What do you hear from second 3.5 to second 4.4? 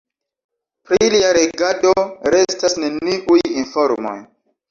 informoj.